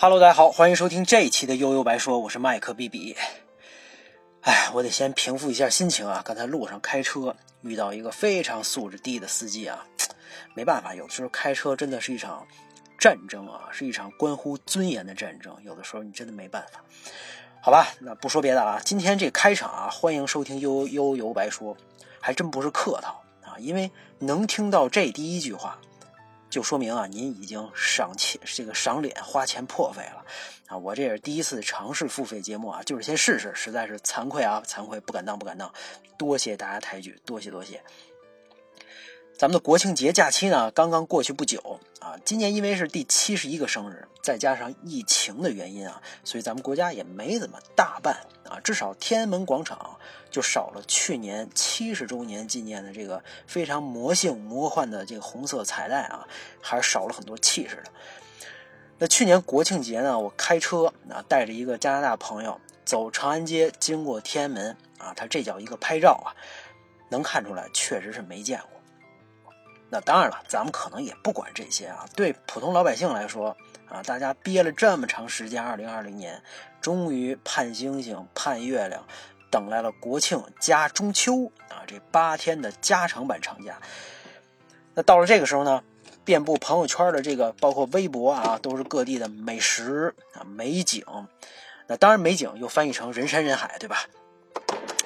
[0.00, 3.16] Hello，大家好，欢迎收听这一期的悠悠白说，我是麦克 B B。
[4.42, 6.22] 哎，我得先平复一下心情啊！
[6.24, 9.84] 刚才路上开车遇到一个非常素质低的司机啊，
[10.54, 12.46] 没办法，有的时候开车真的是一场
[12.96, 16.80] 战争啊，是一场关乎尊严的战争，有的时候你真的没办法。
[17.60, 21.76] 好吧，那不说别的啊，今天这开场啊，欢迎收听悠悠悠白说，
[22.20, 25.76] 还真不是客套啊，因为能听到这第一句话。
[26.50, 30.24] 就说明啊，您已经赏钱这个赏脸花钱破费了
[30.66, 30.76] 啊！
[30.76, 35.70] 我这也是第一次尝试付费节目啊，就是先试试，实在是惭愧啊，惭愧，不敢当，不敢当，
[36.16, 37.82] 多谢大家抬举，多谢多谢。
[39.38, 42.18] 咱们的国庆节假期呢，刚刚过去不久啊。
[42.24, 48.16] 今年因为是第七十一个生日，再加上疫情的原因啊，所以咱们国家也没怎么大办
[48.50, 48.58] 啊。
[48.64, 49.96] 至少天安门广场
[50.28, 56.26] 就少了去年七十周年纪念的这个非常魔性魔幻的这个红色彩带啊，
[56.60, 57.84] 还是少了很多气势的。
[58.98, 66.34] 那去年国庆节呢，我开车啊，带着一个加拿大朋友走长安街，经过天安门啊，他这叫一个拍照啊，
[67.08, 68.77] 能看出来确实是没见过。
[69.90, 72.04] 那当然了，咱们可能也不管这些啊。
[72.14, 73.56] 对普通老百姓来说
[73.88, 76.42] 啊，大家憋了这么长时间，二零二零年
[76.80, 79.02] 终于盼星星盼月亮，
[79.50, 83.78] 等来了国庆加中秋啊，这八天的加长版长假。
[84.94, 85.82] 那到了这个时候呢，
[86.24, 91.04] 遍布朋友圈的这个，包括微博啊，都是各地的美食啊、美景。
[91.86, 94.04] 那当然，美景又翻译成人山人海，对吧？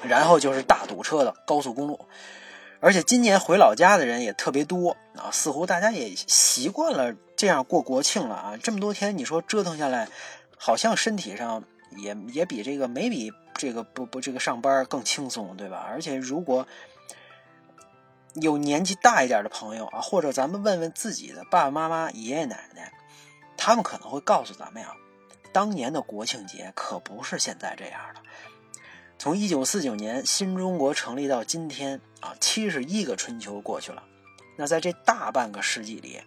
[0.02, 2.08] 然后就是大堵车的高速公路。
[2.82, 8.56] 而且今年回老家的人也特别多啊，似乎大家也习惯了这样过国庆了啊。
[8.56, 10.08] 这么多天，你说折腾下来，
[10.58, 11.62] 好像身体上
[11.96, 15.86] 也也比这个没比这个不不这个上班更轻松，对吧？
[15.88, 16.66] 而且如果
[18.34, 22.92] 有年纪大一点的朋友啊，或者咱们问问自己的爸爸妈妈、爷爷奶奶，
[23.56, 24.92] 他们可能会告诉咱们呀，
[25.52, 28.20] 当年的国庆节可不是现在这样的。
[29.22, 34.02] 从一九四九年新中国成立到今天啊，七十一个春秋过去了。
[34.56, 36.20] 那在这大半个世纪里，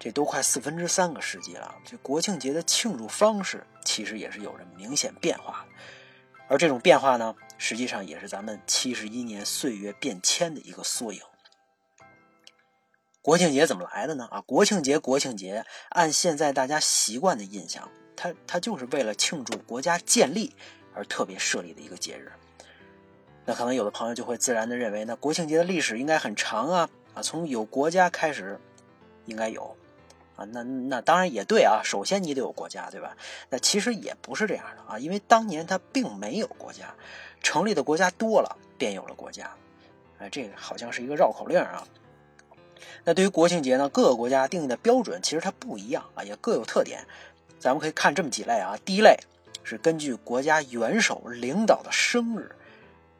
[0.00, 1.76] 这都快四分之三个世纪了。
[1.84, 5.64] 这国庆节的庆祝方式其实也是有着明显变化。
[6.48, 11.20] 而这种变化呢，实际上也是咱们七十一年岁月变迁的一个缩影。
[13.22, 14.26] 国庆节怎么来的呢？
[14.32, 20.56] 啊，国庆节，国庆节，按现在大家习惯的印象，它它就是为了庆祝国家建立。
[20.98, 22.32] 而特别设立的一个节日，
[23.44, 28.58] 那可能有的朋友就会自然的认为，那国庆节的历史应该很长啊啊，从有国家开始
[29.26, 29.76] 应该有
[30.34, 33.16] 啊，那那当然也对啊，首先你得有国家对吧？
[33.48, 36.92] 那其实也不是这样的啊，因为当年它并没有国家，
[37.44, 39.48] 成立的国家多了，便有了国家，
[40.18, 41.86] 哎，这个好像是一个绕口令啊。
[43.04, 47.06] 那对于国庆节呢，各个国家定义的标准其实它不一样啊，也各有特点，
[47.60, 49.16] 咱们可以看这么几类啊，第一类。
[49.68, 52.50] 是根据国家元首领导的生日，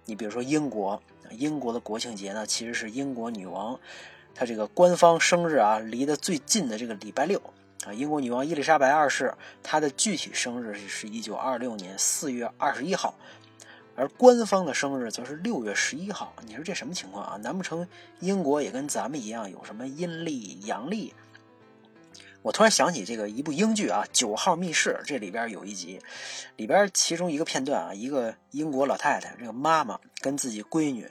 [0.07, 3.79] 你比如说英国，英国的国庆节呢，其实是英国女王
[4.35, 7.39] 她这个官方生日啊，离得最近的这个礼拜六
[7.85, 7.93] 啊。
[7.93, 13.15] 英国女王伊丽莎白二世她的具体生日是一九二六年四月二十一号，
[13.95, 16.33] 而官方的生日则是六月十一号。
[16.47, 17.37] 你说这什么情况啊？
[17.43, 17.87] 难不成
[18.21, 21.13] 英国也跟咱们一样有什么阴历阳历？
[22.49, 26.01] 我突然想起这个一部英剧啊，《九号密室》这里边有一集，
[26.57, 31.07] 里边其中一个片段啊，一个英国老太太，这个妈妈跟自己闺女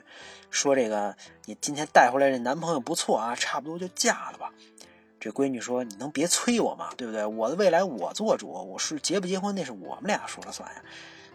[0.50, 4.52] 说：“这个你今天带回来这男朋友不错啊，差不多就嫁了吧。”
[5.20, 6.90] 这闺女说：“你能别催我吗？
[6.96, 7.24] 对不对？
[7.24, 10.82] 我的未来我做主，我是结不结婚那是我们俩说了算呀。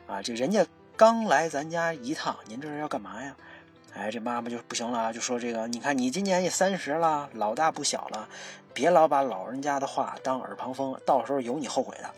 [0.06, 3.34] 啊，这人家刚来咱家一趟，您这是要干嘛呀？”
[3.96, 8.28] 哎，这妈妈就不行了，就说这个，你看你今年也三十了，老大不小了，
[8.74, 12.10] 别老把老人家的话当耳旁风，到时候有你后悔的。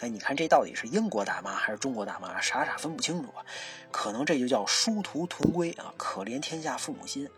[0.00, 2.40] 哎，你看这到底是英国大妈还是中国大妈？
[2.40, 3.44] 傻傻分不清楚啊。
[3.90, 7.28] 可能这就叫殊途同归啊，可怜天下父母心。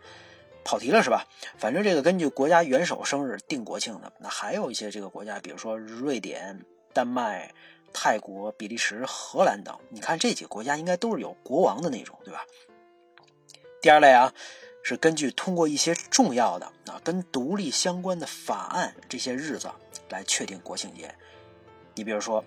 [0.63, 1.25] 跑题了是吧？
[1.57, 6.63] 反正这个根据国家元首生日定国庆的，那还有一些这个国家，比如说瑞典、
[6.93, 7.51] 丹麦、
[7.91, 12.45] 泰国、比利时、荷兰等，你看这几个国家应该都是有国王的那种，对吧？
[13.83, 14.33] 第二类啊，
[14.81, 19.69] 是根据通过一些重要的啊跟独立相关的法案这些日子
[20.07, 21.13] 来确定国庆节。
[21.93, 22.41] 你比如说，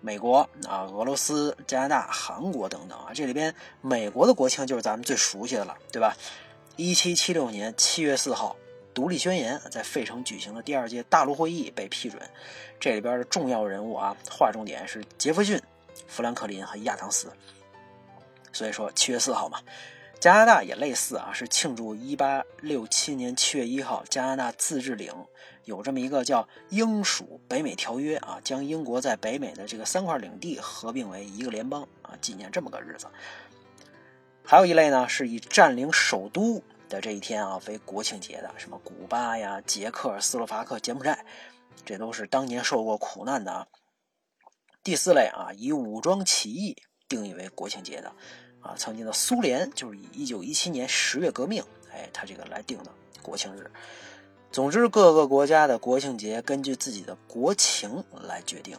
[0.00, 6.16] 美国啊、俄罗斯、加拿大、韩国等等啊，这里边美国的国庆就是咱们最熟悉的了，对吧？
[6.74, 8.56] 一七七六年七月四号，
[8.92, 12.20] 独立宣言在费城举行的第二届大陆会议被批准。
[12.80, 15.62] 这里边的重要人物啊，划重点是杰弗逊、
[16.08, 17.32] 富兰克林和亚当斯。
[18.52, 19.60] 所以说七月四号嘛。
[20.22, 25.12] 加拿大也类似啊，是庆祝1867年7月1号加拿大自治领
[25.64, 33.08] 有这么一个叫英属北美条约啊，将英国在北美的这个三块领地合并为一个联邦啊，纪念这么个日子。
[34.44, 41.26] 还有一类呢，是以占领首都的这一天啊为国庆节的，什么古巴呀、捷克斯洛伐克、柬埔寨，
[41.84, 43.66] 这都是当年受过苦难的啊。
[44.84, 46.76] 第四类啊，以武装起义
[47.08, 48.12] 定义为国庆节的。
[48.62, 51.62] 啊，曾经的苏联就是以一九一七年十月革命，
[51.92, 53.70] 哎，他这个来定的国庆日。
[54.50, 58.78] 总之，各个国家的国庆节根据自己的国情来决定。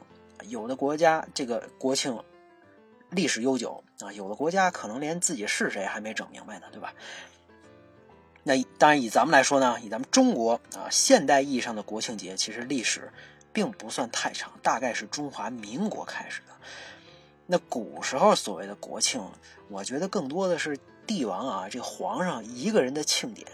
[0.49, 2.21] 有的国家这个国庆
[3.09, 6.93] 历史悠久啊，有的国家可能连自己是谁还没整明白呢，对吧？
[8.43, 13.09] 那当然，以咱们来说呢，以咱们中国啊，现代意义上的国庆节，其实历史
[13.53, 16.53] 并不算太长，大概是中华民国开始的。
[17.45, 19.21] 那古时候所谓的国庆，
[19.67, 23.45] 我觉得更多的是帝王啊，这皇上一个人的庆典。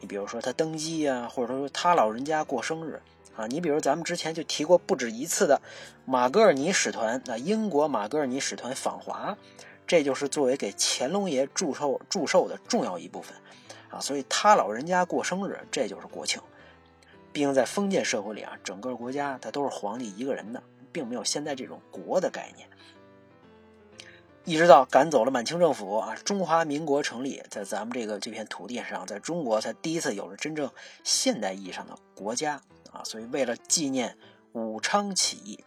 [0.00, 3.00] 你比如说他登基啊，或者说他老人家过生日
[3.36, 3.46] 啊。
[3.46, 5.60] 你比如咱们之前就提过不止一次的
[6.04, 9.36] 马格尔尼使团，那英国马格尔尼使团访华，
[9.86, 13.34] 这就是作为给乾隆爷祝寿祝寿的重要一部分
[13.90, 13.98] 啊。
[13.98, 16.40] 所以他老人家过生日，这就是国庆。
[17.32, 20.62] 毕竟在封建社会里啊，整个国家它都是皇帝一个人的，
[20.92, 22.68] 并没有现在这种国的概念。
[24.48, 30.70] 一直到赶走了满清政府啊，中华民国成立，在咱们这个这片土地上，在中国才第一次有了真正
[31.04, 32.58] 现代意义上的国家
[32.90, 33.04] 啊。
[33.04, 34.16] 所以为了纪念
[34.52, 35.62] 武昌起义，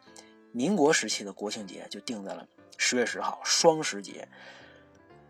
[0.51, 4.27] 民国时期的国庆节就定在了十月十号，双十节。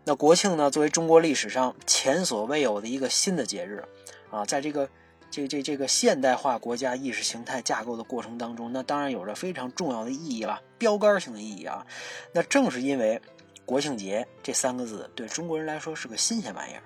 [0.04, 3.84] 那国庆呢，作为中国历史上前所未有的一个新的节日
[4.30, 4.88] 啊，在这个
[5.30, 11.86] 这这这个现代化国家意识形态架构的过程当中，那当然有着非常重要的意义了，标杆性的意义啊。
[12.32, 13.20] 那正是因为。
[13.64, 16.82] 国庆节这三个字对中国人来说是个新鲜玩意儿，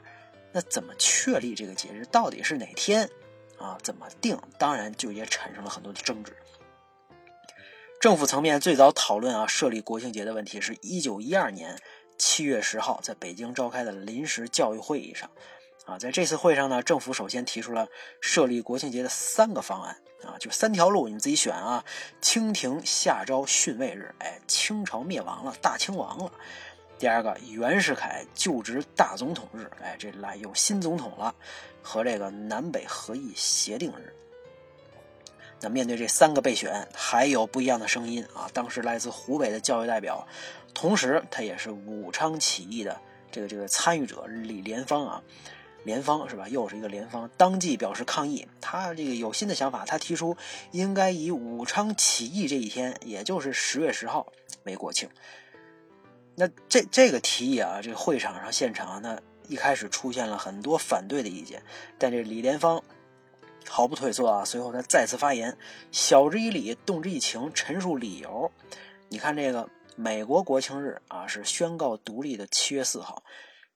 [0.53, 3.09] 那怎么确立这个节日到底是哪天
[3.59, 3.79] 啊？
[3.83, 4.39] 怎么定？
[4.59, 6.37] 当然就也产生了很多的争执。
[8.01, 11.77] 政府层面最早讨论啊设立国庆节的问题，是一九一二年
[12.19, 15.31] 七月十号在北京召开的临时教育会议上
[15.87, 17.89] 啊，在这次会上呢，政府首先提出了
[18.21, 21.85] 设立国庆节的三个方案啊，就三条路，你们自己选啊。
[22.21, 26.33] 清廷下诏训位日，哎，清朝灭亡了，大清亡了。
[26.99, 31.33] 第二个，袁世凯就职大总统日，哎，这来有新总统了，
[31.81, 34.13] 和这个南北合议协定日。
[35.61, 38.51] 那面对这三个备选，还有不一样的声音啊。
[38.53, 40.27] 当时来自湖北的教育代表，
[40.75, 43.01] 同时他也是武昌起义的
[43.31, 45.23] 这个这个参与者李莲芳啊，
[45.87, 46.49] 联方是吧？
[46.49, 48.47] 又是一个联方，当即表示抗议。
[48.61, 50.37] 他这个有新的想法，他提出
[50.73, 54.31] 应该以武昌起义这一天，也就是十月十号
[54.65, 55.09] 为国庆。
[56.35, 59.19] 那这这个提议啊，这个会场上现场，那
[59.49, 61.63] 一开始出现了很多反对的意见，
[61.97, 62.83] 但这李莲芳
[63.69, 65.57] 毫不退缩啊，随后他再次发言，
[65.93, 68.51] 晓之以理，动之以情，陈述理由。
[69.09, 73.23] 你看这个美国国庆日啊，是宣告独立的七月四号；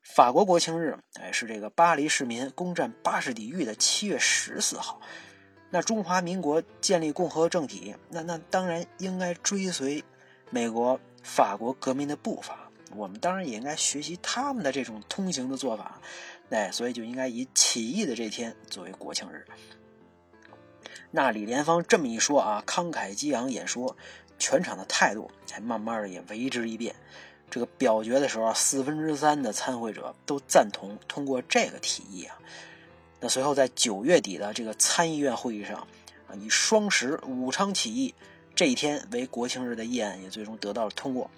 [0.03, 5.01] 法国国庆日，哎，是这个巴黎市民攻占巴士底狱的七月十四号。
[5.71, 10.05] 那中华民国建立共和政体，那那当然应该追随
[10.51, 11.01] 美国。
[11.23, 16.01] 法国革命的步伐，我们当然也应该学习他们的这种通行的做法，
[16.49, 19.45] 哎，所以就应该以起义的这天作为国庆日。
[21.11, 23.95] 那李莲芳这么一说啊，慷慨激昂演说，
[24.39, 26.97] 全场的态度才慢慢的也为之一变。
[27.51, 32.39] 这个表决的时候，四分之三的参会者都赞同通过这个提议啊。
[33.19, 35.87] 那随后在九月底的这个参议院会议上，
[36.29, 38.15] 啊，以双十武昌起义。
[38.55, 41.31] 这一天为国庆日的议案也最终得到了通过，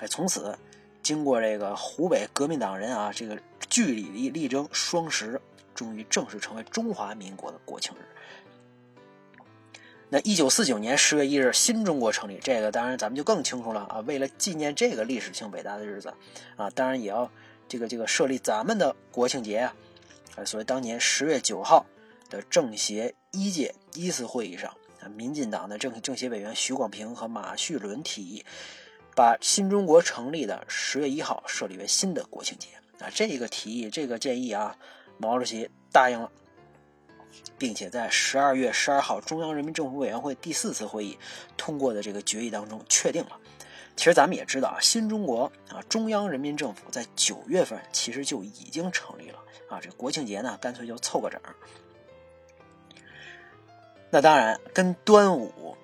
[0.00, 0.58] 哎，从此
[1.02, 5.40] 经过这个湖北革命党人啊这个据理力力争，双十
[5.74, 7.98] 终于正式成为中华民国的国庆日。
[10.14, 13.98] 那一九四九年十月一日，新中国成立，这个当然咱们就更清楚了啊。
[14.06, 16.14] 为了纪念这个历史性伟大的日子
[16.54, 17.28] 啊，当然也要
[17.66, 19.74] 这个这个设立咱们的国庆节啊。
[20.44, 21.84] 所以当年十月九号
[22.30, 24.72] 的政协一届一次会议上。
[25.16, 28.44] 民进党的政政协委员徐广平和马叙伦提议，
[29.16, 32.68] 把新中国成立的十月一号设立为新的国庆节。
[33.00, 34.76] 啊，这个提议，这个建议啊，
[35.18, 36.30] 毛主席答应了，
[37.56, 41.18] 并且在十二月十二号中央人民政府委员会第四次会议
[41.56, 43.38] 通过的这个决议当中确定了。
[43.96, 49.38] 其实咱们也知道啊，新中国啊，中央人民政府在九月份其实就已经成立了
[49.68, 51.40] 啊，这国庆节呢，干脆就凑个整。
[54.10, 55.76] 那当然，跟端午、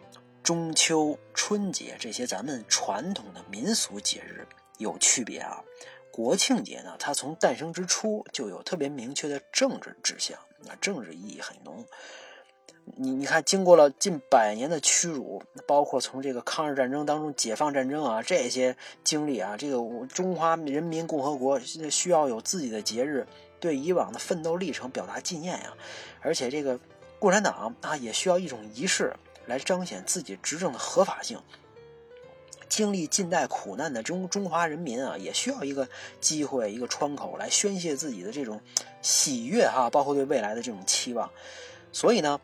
[0.42, 4.46] 中秋、春节这些咱们传统的民俗节日
[4.78, 5.62] 有区别啊。
[6.12, 11.84] 国庆节呢，它从诞生之初就有特别明确的政治志向，那政治意义很浓。
[12.96, 19.76] 你你看，经过了近百年的屈辱，包括从这个抗日战争当中解放战争啊这些经历啊，这个
[20.06, 23.24] 中华人民共和国需要有自己的节日，
[23.60, 25.72] 对以往的奋斗历程表达纪念呀。
[26.20, 26.80] 而且这个
[27.20, 29.14] 共产党啊，也需要一种仪式
[29.46, 31.40] 来彰显自己执政的合法性。
[32.70, 35.86] 经历近代苦难的中中华人民啊，也需要一个
[36.22, 38.58] 机会、一个窗口来宣泄自己的这种
[39.02, 41.30] 喜悦哈，包括对未来的这种期望。
[41.92, 42.40] 所以呢。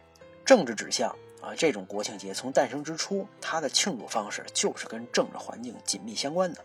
[0.47, 6.65] 政治指向啊，这种国庆节从诞生之初，它的庆祝方式就是跟政治环境紧密相关的。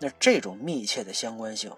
[0.00, 1.70] 那这种密切的相关性，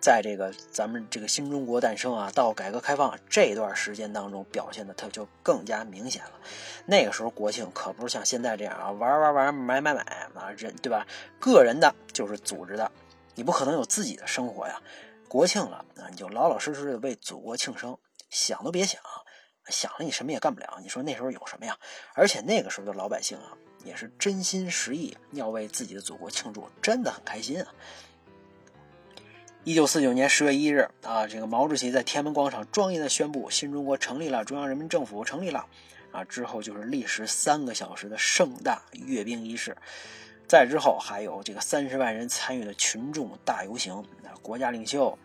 [0.00, 6.32] 在这个咱们这个新中国诞生啊，到改革开放这段时间当中，表现的它就更加明显了。
[6.86, 10.02] 那个时候国庆可不是像现在这样啊，玩玩玩，买买买
[10.34, 11.06] 啊，人对吧？
[11.40, 12.90] 个人的就是组织的，
[13.34, 14.80] 你不可能有自己的生活呀。
[15.26, 17.98] 国庆了啊，你就老老实实的为祖国庆生，
[18.30, 19.00] 想都别想。
[19.68, 21.76] 想了你什么也干不了，你说那时候有什么呀？
[22.14, 23.52] 而且那个时候的老百姓啊，
[23.84, 27.68] 也是真心实意要为自己的祖国庆祝，真的很开心啊。
[29.68, 35.66] 一九四九年十月一日啊，这个毛主席在天安门广场庄严的宣布新中国成立了，中央人民政府成立了
[36.10, 36.24] 啊。
[36.24, 39.76] 之后就是历时三个小时的盛大阅兵仪式，
[40.48, 44.02] 再之后还有这个三十万人参与的群众大游行，
[44.40, 45.18] 国家领袖、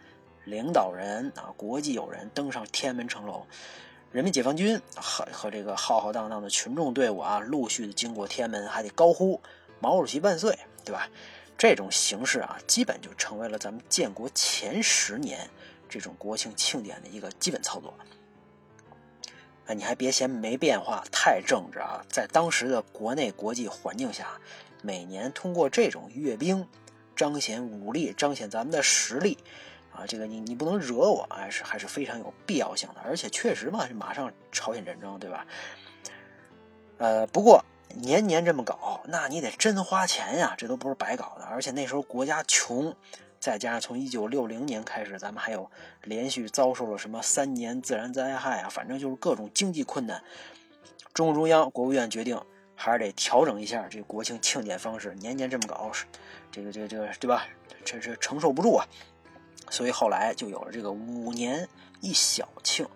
[0.43, 3.45] 领导人啊，国际友人登上天安门城楼。
[4.11, 9.39] 人民解放军和和这个浩浩荡荡的群众队伍啊，陆续的经过天安门，还得高呼
[9.79, 11.07] “毛主席万岁”，对吧？
[11.69, 15.49] 这种形式啊，基本就成为了咱们建国前十年
[15.87, 17.93] 这种国庆庆典的一个基本操作。
[19.67, 22.03] 哎，你还别嫌没变化，太政治啊！
[22.09, 24.41] 在当时的国内国际环境下，
[24.81, 26.67] 每年通过这种阅兵，
[27.15, 29.37] 彰显武力，彰显咱们的实力。
[29.93, 35.47] 啊，这个你你不能惹我，还是还是非常有必要性的，而且确实嘛，马上朝鲜战争，对吧？
[36.97, 41.45] 呃，不过年年这么搞，那你得真花钱呀，这都不是白搞的。
[41.45, 42.95] 而且那时候国家穷，
[43.39, 45.69] 再加上从一九六零年开始，咱们还有
[46.03, 50.23] 连续遭受了什么三年自然灾害啊，反正就是各种经济困难。
[51.13, 52.41] 中共中央、国务院决定，
[52.75, 55.91] 还是得调整一下这国庆庆典方式，年年这么搞，
[56.51, 57.45] 这个这个这个，对吧？
[57.83, 58.87] 这这承受不住啊。
[59.69, 61.67] 所以后来就有了这个五年
[62.01, 62.87] 一小庆，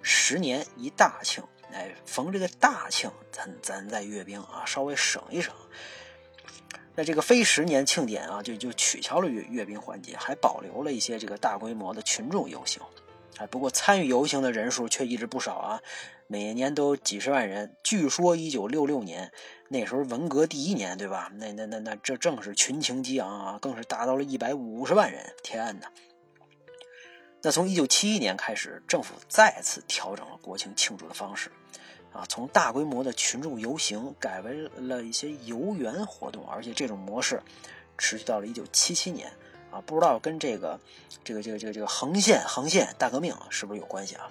[0.00, 1.44] 十年一大庆。
[1.72, 5.54] 哎，逢这个大庆，咱咱再阅兵啊，稍微省一省。
[6.94, 12.82] 那这个非十年庆典啊，就就取消了阅阅兵环节，还保留了一些这个大规模的群众游行。
[13.38, 15.80] 哎，不过参与游行的人数却一直不少啊，
[16.26, 17.74] 每年都几十万人。
[17.82, 19.32] 据说一九六六年
[19.68, 21.30] 那时候文革第一年，对吧？
[21.36, 25.32] 那那那那这正是群情激昂啊，更是达到了一百五十万人。
[25.42, 25.90] 天哪！
[27.42, 31.50] 那从一九七一年开始，政府再次调整了国庆庆祝的方式，
[32.12, 37.40] 啊，从大规模的群众游行改为了一些游园活动，而且这种模式
[37.96, 39.32] 持续到了一九七七年，
[39.70, 40.78] 啊，不知道跟这个
[41.24, 44.28] 这个这个这个这个横线横线大革命是不是有关系啊？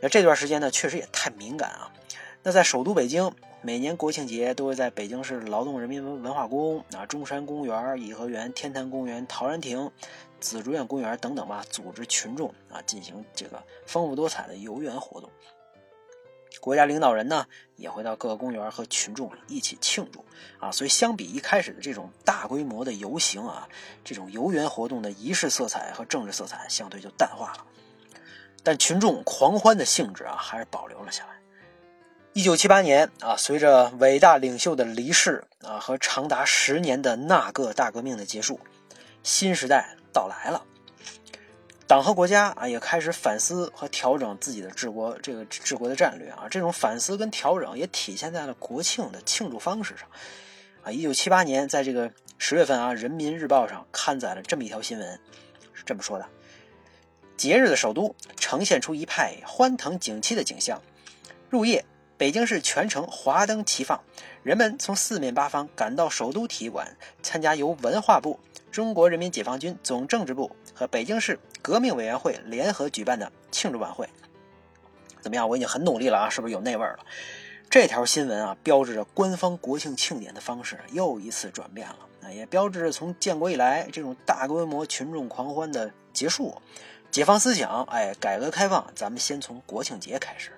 [0.00, 1.90] 那这段时间呢，确实也太敏感啊。
[2.42, 3.32] 那在首都北京，
[3.62, 9.90] 每年国庆节都会在北京市劳动人民文文化宫、啊中山公园、颐和园、天坛公园、陶然亭。
[10.40, 15.30] 紫竹院公园等等吧，组织群众啊进行这个丰富多彩的游园活动。
[16.60, 20.24] 国家领导人呢也会到各个公园和群众一起庆祝
[20.58, 20.72] 啊。
[20.72, 23.68] 所以相比一开始的这种大规模的游行啊，
[24.02, 27.64] 这种游园活动的仪式色彩和政治色彩相对就淡化了。
[28.64, 31.30] 但群众狂欢的性质啊还是保留了下来。
[32.32, 38.58] 一九七八年啊，随着伟大领袖的离世啊和长达十年的那个大革命的结束，
[39.22, 39.97] 新时代。
[40.12, 40.64] 到来了，
[41.86, 46.46] 党和国家啊也开始反思和调整自己的治国这个治国的战略啊。
[46.50, 50.08] 这种反思跟调整也体现在了国庆的庆祝方式上
[50.82, 50.90] 啊。
[50.90, 55.20] 一九七八年，在这个十月份啊，《人民日报》上刊载了这么一条新闻，
[55.72, 56.26] 是这么说的：
[57.36, 60.82] 节日的首都呈现出一派欢腾景气的景象。
[61.48, 61.84] 入夜，
[62.18, 64.02] 北京市全城华灯齐放，
[64.48, 68.40] 人们从四面八方赶到首都体育馆参加由文化部。
[68.72, 74.08] 中国人民解放军总政治部和北京市革命委员会联合举办的庆祝晚会，
[75.20, 75.46] 怎么样？
[75.46, 77.04] 我已经很努力了啊，是不是有那味儿了？
[77.68, 86.56] 这条新闻啊，标志着官方国庆庆典的方式又一次转变了，啊，也标志着从建国以来这种大规模群众狂欢的结束。
[87.10, 90.52] 解放思想，哎，改革开放，咱们先从国庆节开始。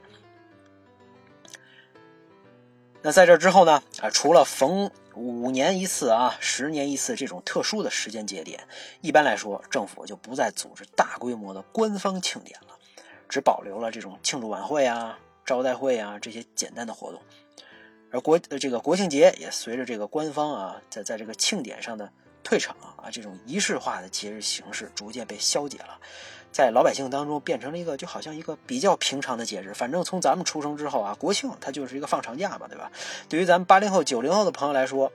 [3.03, 3.83] 那在这之后呢？
[4.03, 8.69] 啊，除了逢五年一次啊、十年一次这种特殊的时间节点，
[9.01, 12.77] 一般来说，政府就不再组织大规模的官方庆典了，
[13.27, 17.21] 只保留了这种庆祝晚会啊、招待会啊这些简单的活动。
[18.13, 25.99] 而国这个国庆节也随着这个官方啊在在这个庆典上的退场啊，这种仪式化的节日形式逐渐被消解了。
[26.53, 32.91] 在老百姓当中变成了一个就好像一个比较平常的节日，反正从咱们出生之后啊，国庆它就是一个放长假嘛，对吧？
[33.29, 35.13] 对于咱们八零后、九零后的朋友来说，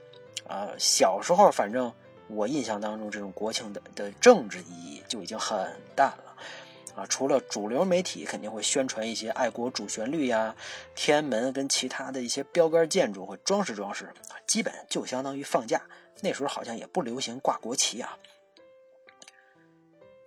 [0.48, 1.92] 啊，小时候反正
[2.27, 6.36] 我印象当中这种国庆的的政治意义就已经很淡了，
[6.96, 10.56] 啊，除了主流媒体肯定会宣传一些爱国主旋律呀，
[10.96, 14.10] 天安门跟其他的一些标杆建筑会装饰装饰，
[14.48, 15.82] 基本就相当于放假。
[16.22, 18.18] 那时候好像也不流行挂国旗啊。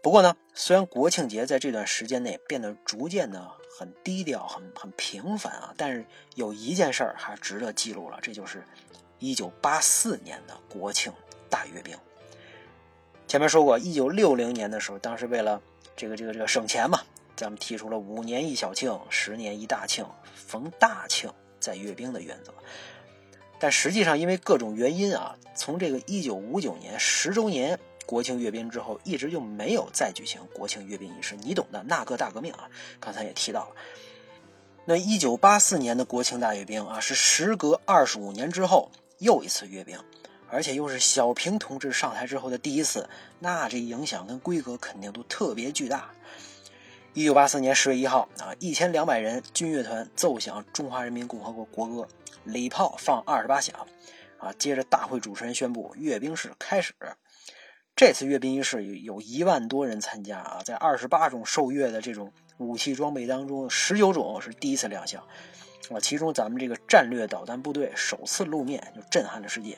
[0.00, 8.62] 不过呢，虽然国庆节在这段时间内变得逐渐的很低调、很很平凡啊，但是有一件事儿还值得记录了，这就是
[9.20, 11.12] 1984年的国庆
[11.50, 11.96] 大阅兵。
[13.26, 15.60] 前面说过，1960年的时候，当时为了
[15.96, 17.02] 这个这个这个省钱嘛，
[17.36, 22.54] 咱们提出了五年一小庆、十年一大庆、逢大庆再阅兵的原则。
[23.58, 27.78] 但实际上，因为各种原因啊，从这个1959年十周年。
[28.08, 31.82] 国庆阅兵之后，一直就没有再举行国庆阅兵仪式，你懂的。
[31.82, 32.66] 那个大革命啊，
[32.98, 33.74] 刚才也提到了。
[34.86, 39.98] 那一九八四年的国庆大阅兵啊，是时隔二十五年之后又一次阅兵，
[40.48, 43.06] 而且又是小平同志上台之后的第一次，
[43.40, 46.10] 那这影响跟规格肯定都特别巨大。
[47.12, 52.08] 一九八四年十月一号啊，一千两百人军乐团奏响中华人民共和国国歌，
[52.44, 53.86] 礼炮放二十八响，
[54.38, 56.94] 啊，接着大会主持人宣布阅兵式开始。
[57.98, 65.20] 这次阅兵仪式有有一万多人参加啊，在二十八种受阅的这种武器装备当中，十九种是第一次亮相，
[65.90, 69.76] 啊，其中咱们这个战略导弹部队首次露面就震撼了世界。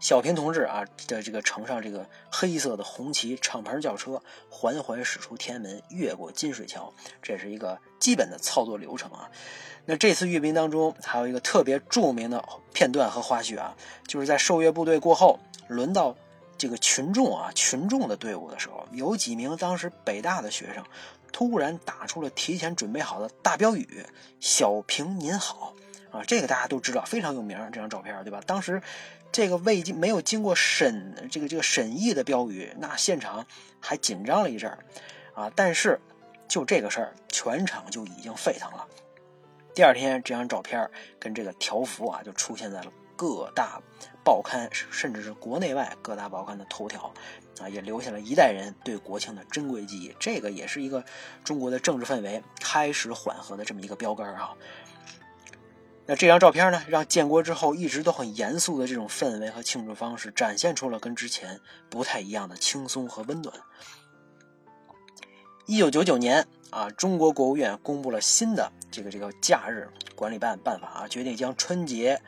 [0.00, 9.30] 小平同志啊的这个乘上这个黑色的红旗敞篷轿车，缓缓驶出天安门，越过金水桥，这是一个基本的操作流程啊。
[9.84, 13.76] 那这次阅兵当中还有一个特别著名的片段和花絮啊，
[14.08, 16.16] 就是在受阅部队过后，轮到。
[16.58, 20.84] 这个群众啊，群众的队伍的时候，有几名当时北大的学生
[21.32, 24.04] 突然打出了提前准备好的大标语
[24.40, 25.74] ：“小平您好！”
[26.10, 27.58] 啊，这个大家都知道，非常有名。
[27.72, 28.40] 这张照片，对吧？
[28.46, 28.80] 当时
[29.30, 33.46] 这个未经没有经过审这个这个审议的标语，那现场
[33.80, 34.78] 还紧张了一阵儿
[35.34, 35.52] 啊。
[35.54, 36.00] 但是
[36.48, 38.86] 就这个事儿，全场就已经沸腾了。
[39.74, 40.88] 第二天，这张照片
[41.18, 42.90] 跟这个条幅啊，就出现在了。
[43.14, 43.80] 各大
[44.26, 47.14] 报刊，甚至是国内外各大报刊的头条，
[47.60, 50.12] 啊，也留下了一代人对国庆的珍贵记忆。
[50.18, 51.04] 这个也是一个
[51.44, 54.50] 中国的政治氛围开始缓和的这么一个标杆啊。
[56.06, 63.54] 那这张照片呢，让建国之后一直都很严肃的这种氛围和庆祝方式，展现出了跟之前不太一样的轻松和温暖。
[65.66, 72.20] 一九九九年啊，中国国务院公布了新的这个这个假日管理办办法啊，决定将春节。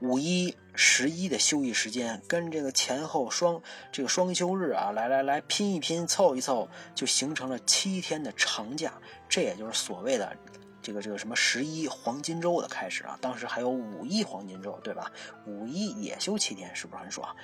[0.00, 3.60] 五一、十一的休息时间跟这个前后双
[3.92, 8.94] 这个双休日啊，来来来拼一拼、凑一凑，就形成了七天的长假。
[9.28, 10.34] 这也就是所谓的
[10.80, 13.18] 这个这个什么十一黄金周的开始啊。
[13.20, 15.12] 当时还有五一黄金周，对吧？
[15.46, 17.36] 五一也休七天，是不是很爽？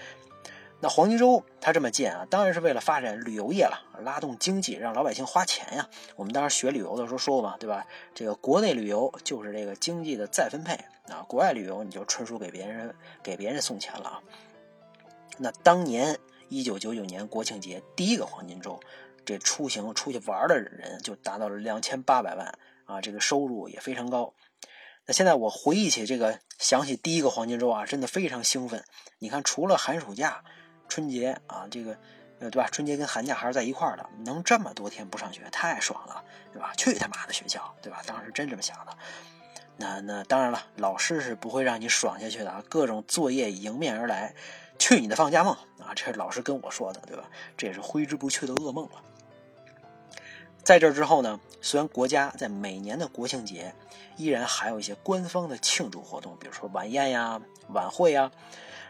[0.79, 5.89] 那黄金周它这么建啊，当然是为了发展旅游业了，拉动经济，让老百姓花钱呀。
[6.17, 7.87] 我们当时学旅游的时候说过嘛，对吧？
[8.15, 10.75] 这个国内旅游就是这个经济的再分配。
[11.11, 14.23] 啊，国外旅游你就纯属给别人给别人送钱了啊。
[15.39, 18.79] 那当年一九九九年国庆节第一个黄金周，
[19.25, 24.35] 这出行出去玩的人就达到了两千八百万啊，这个收入也非常高。
[25.07, 28.85] 那现在我回忆起这个，想起第一个黄金周啊，真的非常兴奋。
[29.21, 30.43] 你看，除了寒暑假、
[30.89, 31.97] 春节啊，这个
[32.39, 32.69] 呃对吧？
[32.71, 36.23] 春节跟寒假还是在一块儿的，能这么多天不上学，太爽了，
[36.53, 36.73] 对吧？
[36.77, 38.03] 去他妈的学校，对吧？
[38.07, 38.97] 当时真这么想的。
[39.79, 42.65] 那那当然了，老师是不会让你爽下去的啊！
[42.69, 44.35] 各种作业迎面而来，
[44.79, 45.93] 去你的放假梦啊！
[45.95, 47.25] 这是老师跟我说的，对吧？
[47.59, 49.03] 这也是挥之不去的噩梦了。
[50.65, 53.75] 在这之后呢，虽然国家在每年的国庆节
[54.17, 58.33] 依然还有一些官方的庆祝活动，比如说晚宴呀、晚会呀，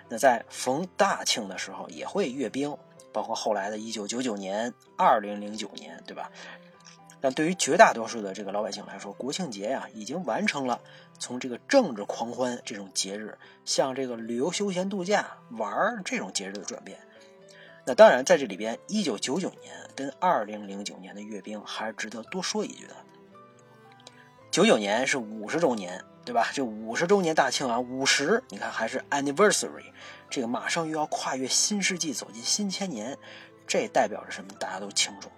[0.08, 2.76] 那在逢大庆的时候也会阅兵，
[3.12, 6.30] 包括后来的1999年、2009年，对吧？
[7.20, 10.80] 但对于绝大多数的这个老百姓来说，国庆节呀，已经完成了
[11.18, 16.98] 从这个政治狂欢这种节日，向这个旅游休闲度假玩这种节日的转变。
[17.86, 22.94] 那当然，在这里边，一九九九年跟二零零九年的阅兵还是值得多说一句的。
[24.56, 26.48] 九九年是五十周年，对吧？
[26.54, 29.92] 这五十周年大庆啊，五十，你看还是 anniversary，
[30.30, 33.14] 这个马上又要跨越新世纪，走进新千年，
[33.66, 34.50] 这代表着什么？
[34.58, 35.30] 大家都清楚。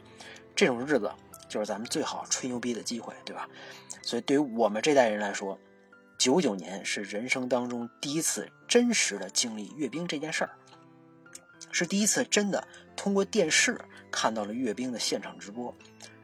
[0.54, 1.10] 这种日子
[1.48, 3.48] 就是咱们最好吹牛逼的机会，对吧？
[4.02, 5.58] 所以对于我们这代人来说，
[6.16, 10.50] 九九年是人生当中第一次真实的经历阅兵这件事儿，
[11.72, 13.76] 是第一次真的通过电视
[14.12, 15.74] 看到了阅兵的现场直播。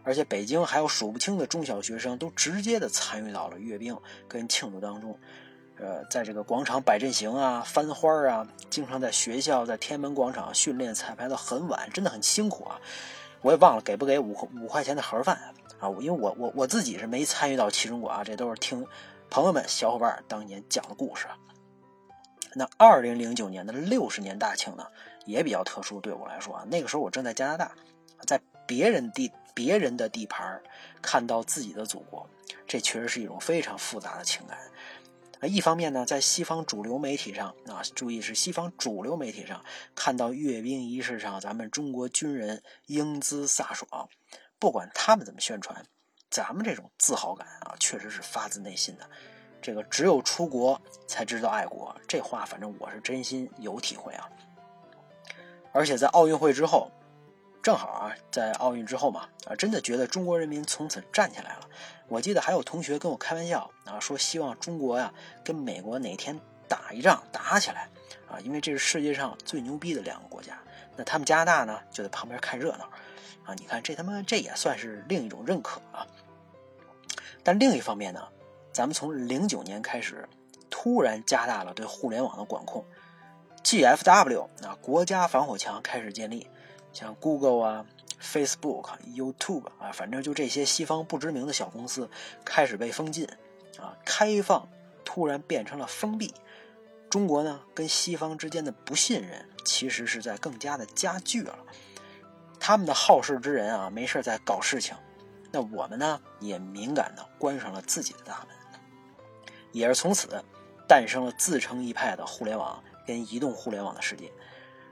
[0.05, 5.19] 而且北京还有数不清的中小学生都直接的参与到了阅兵跟庆祝当中，
[5.79, 12.79] 呃，在这个广场摆阵型啊、翻花啊，经常在学校在天安门广场训练彩排到很晚，真的很辛苦啊。
[13.41, 15.39] 我也忘了给不给五五块钱的盒饭
[15.81, 18.87] 啊，因为我我我自己是没参与到其中过啊，这都是听
[19.31, 21.27] 朋友们小伙伴当年讲的故事。
[22.55, 24.87] 那二零零九年的六十年大庆呢，
[25.25, 27.73] 也比较特殊，对我来说啊，那个时候我正在加拿大，
[28.27, 29.33] 在别人地。
[29.55, 30.61] 别人的地盘
[31.01, 32.29] 看到自己的祖国，
[32.67, 34.59] 这确实是一种非常复杂的情感。
[35.41, 39.65] 啊，一方面呢，在西方主流媒体上啊，注意是西方主流媒体上
[39.95, 44.09] 看到阅兵仪式上咱们中国军人英姿飒爽，
[44.59, 45.85] 不管他们怎么宣传，
[46.31, 49.09] 咱们这种自豪感啊，确实是发自内心的。
[49.63, 54.29] 这个只有出国才知道爱国，这话反正我是真心有体会啊。
[55.73, 56.91] 而且在奥运会之后。
[57.65, 61.61] 正好啊，在奥运之后嘛，啊，真的觉得中国人民从此站起来了。
[62.09, 65.11] 我记得还有同学跟我开玩笑啊，说希望中国呀
[65.43, 67.89] 跟美国哪天打一仗打起来
[68.29, 70.59] 啊，因为这是世界上最牛逼的两个国家。
[70.95, 72.85] 那他们加拿大呢就在旁边看热闹
[73.47, 73.55] 啊。
[73.57, 76.07] 你看这他妈这也算是另一种认可啊。
[77.43, 78.29] 但另一方面呢，
[78.75, 80.29] 咱们从零九年开始
[80.69, 82.85] 突然加大了对互联网的管控
[83.63, 86.47] ，GFW 啊，国家防火墙开始建立。
[86.95, 87.87] 像 Google 啊、
[88.23, 92.09] Facebook、YouTube 啊，反正就这些西方不知名的小公司
[92.45, 93.29] 开始被封禁，
[93.79, 94.67] 啊，开放
[95.05, 96.33] 突然变成了封闭。
[97.11, 101.59] 中国呢，跟西方之间的不信任其实是在更加的加剧了。
[102.59, 104.97] 他们的好事之人啊，没事在搞事情，
[105.53, 108.57] 那我们呢，也敏感的关上了自己的大门。
[109.73, 110.43] 也是从此
[110.89, 114.31] 诞生了自成一派的互联网跟移动互联网的世界。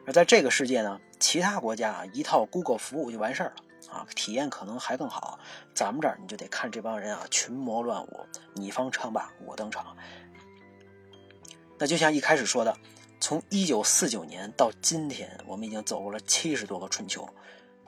[0.04, 5.38] 而在这个世界呢，其他国家啊一套 Google 服务就完事儿了啊，体验可能还更好。
[5.72, 8.20] 咱们这儿你就得看这帮人啊群魔乱舞，
[8.54, 9.96] 你方唱罢我登场。
[11.78, 12.76] 那就像一开始说的，
[13.20, 17.28] 从一九四九年到今天，我们已经走过了七十多个春秋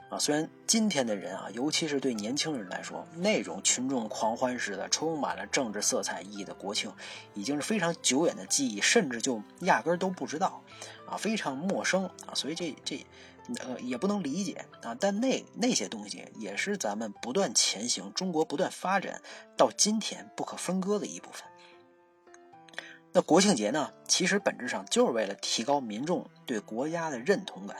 [0.09, 0.17] 啊。
[0.17, 6.89] 虽然今天的人啊，尤其是对年轻人来说，那种群众狂欢式的、充满了政治色彩意义的国庆，
[7.33, 10.61] 已经是非常久远的记忆，甚至就压根儿都不知道。
[11.07, 13.05] 啊，非常陌生啊，所以这这，
[13.59, 14.95] 呃，也不能理解啊。
[14.99, 19.21] 但那那些东西也是咱们不断前行、中国不断发展
[19.55, 21.43] 到今天不可分割的一部分。
[23.11, 27.77] 那国庆节呢，其实本质上就是为了提高民众对国家的认同感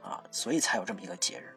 [0.00, 1.52] 啊，所以才有这么一个节日。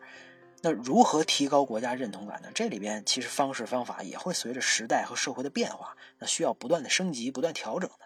[0.61, 2.49] 那如何提高国家认同感呢？
[2.53, 8.05] 这里边其实方式方法也会随着时代和社会的变化，那需要不断的升级、不断调整的。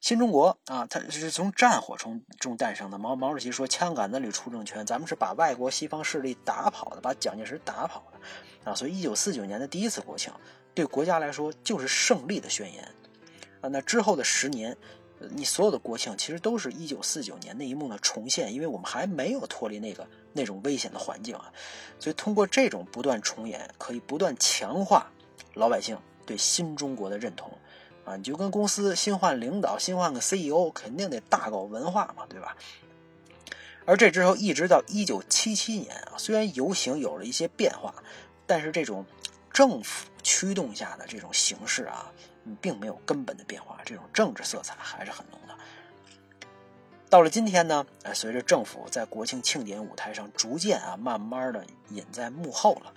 [0.00, 2.96] 新中国啊，它是从战火中中诞生的。
[2.96, 8.74] 毛毛主席说：“枪杆子里出政权。”咱们是把外国西方势力打跑的，把蒋介石打跑的啊。
[8.76, 10.32] 所以，一九四九年的第一次国庆，
[10.72, 12.84] 对国家来说就是胜利的宣言
[13.60, 13.68] 啊。
[13.68, 14.76] 那之后的十年，
[15.30, 21.52] 你所有的国庆其实都是一九四九年那一幕的重现，因为我们还没有脱离那个那种危险的环境啊。
[21.98, 25.10] 所以，通过这种不断重演，可以不断强化
[25.54, 27.50] 老百姓对新中国的认同。
[28.08, 32.56] 啊，你就跟公司新换领导，新换个 CEO，肯定得大搞文化嘛，对吧？
[33.84, 37.94] 而这之后一直到一九七七年啊，虽然游行有了一些变化，
[38.46, 39.04] 但是这种
[39.52, 42.10] 政府驱动下的这种形式啊，
[42.60, 45.54] 并没有根本的变化，这种政治色彩还是很浓的。
[47.10, 52.92] 到了今天呢，哎，随着政府在国庆庆典舞台上逐渐啊，慢慢的隐在幕后了。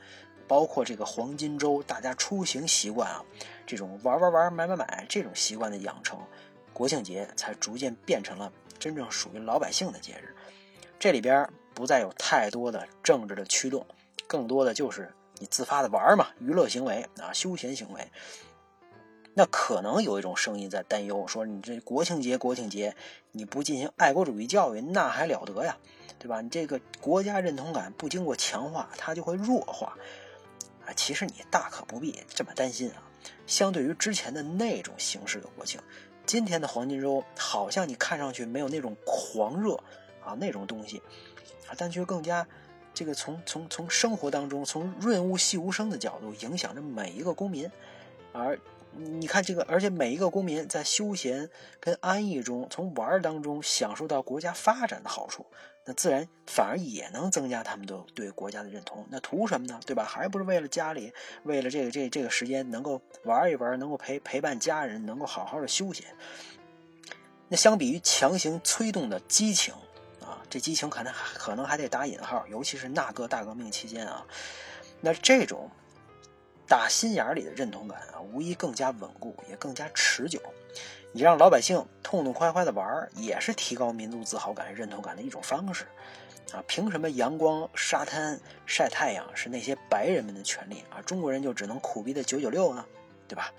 [0.47, 3.23] 包括这个黄金周，大家出行习惯啊，
[3.71, 6.19] 这种玩玩玩、买买买这种习惯的养成，
[6.73, 10.35] 国庆节才逐渐变成了真正属于老百姓的节日。
[10.99, 13.85] 这里边不再有太多的政治的驱动，
[14.27, 18.11] 更多的就是你自发的玩嘛，娱乐行为啊，休闲行为。
[19.33, 22.93] 那可能有一种声音在担忧，说你这国庆节，国庆节
[23.31, 25.77] 你不进行爱国主义教育，那还了得呀，
[26.19, 26.41] 对吧？
[26.41, 29.97] 你这个国家认同感不经过强化，它就会弱化。
[30.85, 33.03] 啊，其实你大可不必这么担心啊。
[33.45, 35.79] 相对于之前的那种形式的国庆，
[36.25, 39.75] 今天的黄金周好像你看上去没有那种狂热
[40.23, 41.01] 啊那种东西。
[41.67, 42.45] 啊，但却更加
[42.93, 47.71] 这个从从从生活当中，从润物细无声的角度影响着每一个公民。
[48.33, 48.59] 而
[48.93, 55.45] 你看这个，而且每一个公民在休闲跟安逸中，从玩儿当中享受到国家发展的好处，
[55.85, 59.05] 那自然反而也能增加他们的对国家的认同。
[59.09, 59.79] 那图什么呢？
[59.85, 60.03] 对吧？
[60.03, 61.13] 还不是为了家里，
[61.43, 66.05] 为了这个这这个时间能够玩一玩，能够陪陪伴家人，能够好好的休闲。
[67.47, 69.73] 那相比于强行催动的激情
[70.21, 74.25] 啊，这激情可能可能还得打引号，尤其是那个大革命期间啊，
[74.99, 75.69] 那这种。
[76.67, 80.41] 打心眼里的认同感啊，无疑更加稳固，也更加持久。
[81.11, 85.85] 你让老百姓痛痛快快的玩儿，也是提高民族自豪感、认同感的一种方式
[86.53, 86.63] 啊！
[86.67, 91.01] 凭什么阳光、沙滩、晒太阳是那些白人们的权利啊？
[91.01, 92.85] 中国人就只能苦逼的九九六呢？
[93.27, 93.53] 对吧？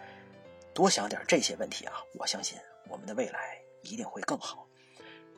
[0.72, 1.94] 多想点这些问题啊！
[2.14, 4.66] 我相信我们的未来一定会更好。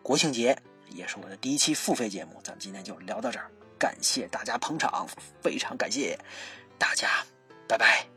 [0.02, 0.56] 国庆节
[0.90, 5.06] 也是我的第一期付费节目，咱们今天就聊到这儿，感谢大家捧场，
[5.42, 6.16] 非常感谢
[6.78, 7.08] 大家。
[7.66, 8.13] 拜拜。